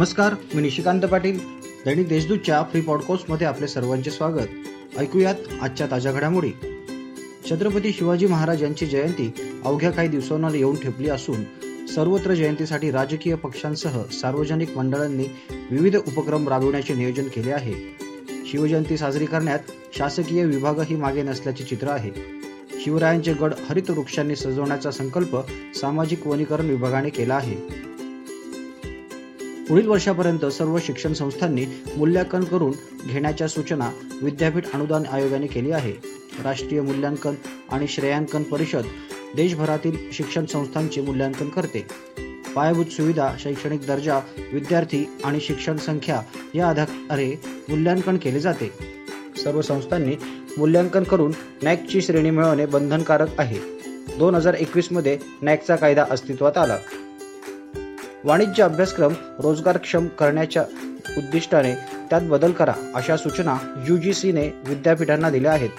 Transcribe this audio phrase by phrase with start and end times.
[0.00, 1.38] नमस्कार मी निशिकांत पाटील.
[1.84, 4.98] दैनिक देशदूतच्या फ्री पॉडकास्टमध्ये आपले सर्वांचे स्वागत.
[4.98, 6.50] ऐकूयात आजच्या ताज्या घडामोडी.
[7.50, 9.32] छत्रपती शिवाजी महाराज यांची जयंती
[9.64, 11.42] अवघ्या काही दिवसांना येऊन ठेपली असून
[11.86, 15.24] सर्वत्र जयंतीसाठी राजकीय पक्षांसह सार्वजनिक मंडळांनी
[15.70, 17.74] विविध उपक्रम राबविण्याचे नियोजन केले आहे.
[18.46, 19.58] शिवजयंती साजरी करण्यात
[19.98, 22.10] शासकीय विभागही मागे नसल्याचे चित्र आहे.
[22.84, 25.36] शिवरायांचे गड हरित वृक्षांनी सजवण्याचा संकल्प
[25.74, 27.79] सामाजिक वनीकरण विभागाने केला आहे.
[29.70, 31.66] पुढील वर्षापर्यंत सर्व शिक्षण संस्थांनी
[31.96, 32.72] मूल्यांकन करून
[33.06, 33.90] घेण्याच्या सूचना
[34.22, 35.92] विद्यापीठ अनुदान आयोगाने केली आहे.
[36.44, 37.34] राष्ट्रीय मूल्यांकन
[37.70, 38.82] आणि श्रेयांकन परिषद
[39.36, 41.86] देशभरातील शिक्षण संस्थांचे मूल्यांकन करते.
[42.54, 44.18] पायाभूत सुविधा शैक्षणिक दर्जा
[44.52, 46.22] विद्यार्थी आणि शिक्षण संख्या
[46.54, 48.72] या आधारे मूल्यांकन केले जाते.
[49.44, 50.16] सर्व संस्थांनी
[50.58, 53.58] मूल्यांकन करून नॅकची श्रेणी मिळवणे बंधनकारक आहे.
[54.18, 56.76] दोन हजार एकवीसमध्ये नॅकचा कायदा अस्तित्वात आला.
[58.24, 60.62] वाणिज्य अभ्यासक्रम रोजगारक्षम करण्याच्या
[61.18, 61.74] उद्दिष्टाने
[62.10, 65.70] त्यात बदल करा अशा सूचना यू जी सीने विद्यापीठांना दिल्या आहेत.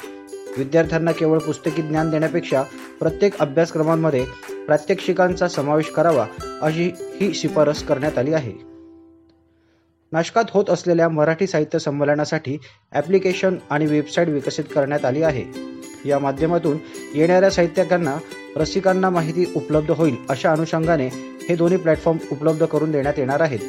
[0.57, 2.63] विद्यार्थ्यांना केवळ पुस्तकी ज्ञान देण्यापेक्षा
[2.99, 4.25] प्रत्येक अभ्यासक्रमांमध्ये
[4.67, 6.27] प्रात्यक्षिकांचा समावेश करावा
[6.61, 8.70] अशी ही शिफारस करण्यात आली आहे.
[10.11, 12.57] नाशकात होत असलेल्या मराठी साहित्य संमेलनासाठी
[12.91, 15.43] ॲप्लिकेशन आणि वेबसाईट विकसित करण्यात आली आहे.
[16.05, 16.77] या माध्यमातून
[17.15, 18.17] येणाऱ्या साहित्यकांना
[18.55, 21.07] रसिकांना माहिती उपलब्ध होईल अशा अनुषंगाने
[21.49, 23.59] हे दोन्ही प्लॅटफॉर्म उपलब्ध करून देण्यात येणार आहेत.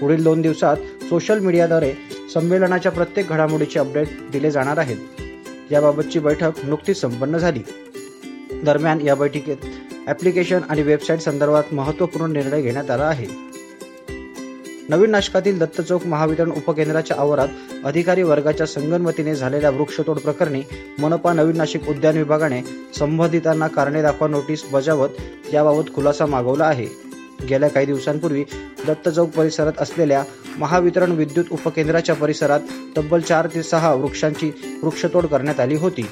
[0.00, 0.76] पुढील दोन दिवसात
[1.08, 1.92] सोशल मीडियाद्वारे
[2.34, 4.96] संमेलनाच्या प्रत्येक घडामोडीचे अपडेट दिले जाणार आहेत.
[5.70, 7.62] याबाबतची बैठक नुकतीच संपन्न झाली.
[8.64, 9.56] दरम्यान या बैठकीत
[10.06, 13.26] ॲप्लिकेशन आणि वेबसाईट संदर्भात महत्त्वपूर्ण निर्णय घेण्यात आला आहे.
[14.88, 17.48] नवीन नाशकातील दत्त चौक महावितरण उपकेंद्राच्या आवारात
[17.84, 20.62] अधिकारी वर्गाच्या संगनमतीने झालेल्या वृक्षतोड प्रकरणी
[20.98, 22.60] मनपा नवीन नाशिक उद्यान विभागाने
[22.98, 26.86] संबंधितांना कारणे दाखवा नोटीस बजावत याबाबत खुलासा मागवला आहे.
[27.48, 28.44] गेल्या काही दिवसांपूर्वी
[28.86, 30.22] दत्त चौक परिसरात असलेल्या
[30.58, 32.60] महावितरण विद्युत उपकेंद्राच्या परिसरात
[32.96, 34.50] तब्बल चार ते सहा वृक्षांची
[34.82, 36.06] वृक्षतोड करण्यात आली होती.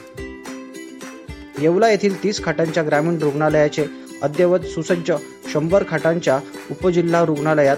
[1.60, 3.84] येवला येथील तीस खाटांच्या ग्रामीण रुग्णालयाचे
[4.22, 5.12] अद्ययावत सुसज्ज
[5.52, 6.38] शंभर खाटांच्या
[6.70, 7.76] उपजिल्हा रुग्णालयात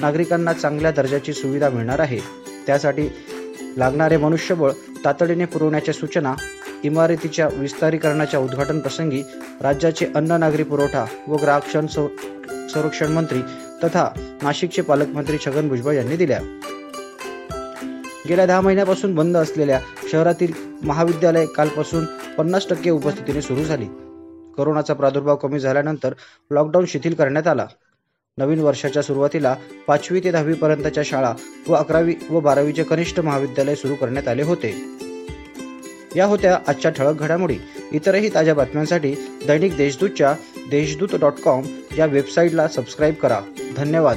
[0.00, 2.18] नागरिकांना चांगल्या दर्जाची सुविधा मिळणार आहे.
[2.66, 3.08] त्यासाठी
[3.76, 4.70] लागणारे मनुष्यबळ
[5.04, 6.34] तातडीने पुरवण्याच्या सूचना
[6.84, 9.22] इमारतीच्या विस्तारीकरणाच्या उद्घाटन प्रसंगी
[9.60, 13.40] राज्याचे अन्न नागरी पुरवठा व ग्राहक संरक्षण मंत्री
[13.84, 14.08] तथा
[14.42, 16.40] नाशिकचे पालकमंत्री छगन भुजबळ यांनी दिल्या.
[18.28, 19.80] गेल्या दहा महिन्यापासून बंद असलेल्या
[20.12, 20.52] शहरातील
[20.82, 22.04] महाविद्यालय कालपासून
[22.38, 23.86] पन्नास टक्के उपस्थितीने सुरू झाली.
[24.56, 26.14] कोरोनाचा प्रादुर्भाव कमी झाल्यानंतर
[26.50, 27.66] लॉकडाऊन शिथिल करण्यात आला.
[28.40, 29.56] नवीन वर्षाच्या सुरुवातीला
[29.86, 31.34] पाचवी ते दहावी पर्यंतच्या शाळा
[31.68, 34.84] व अकरावी व बारावीचे कनिष्ठ महाविद्यालय सुरू करण्यात आले होते.
[36.16, 37.56] या होत्या आजच्या ठळक घडामोडी.
[37.92, 39.14] इतरही ताज्या बातम्यांसाठी
[39.46, 40.34] दैनिक देशदूतच्या
[40.70, 41.62] देशदूत डॉट कॉम
[41.98, 43.40] या वेबसाईटला सबस्क्राईब करा.
[43.76, 44.16] धन्यवाद.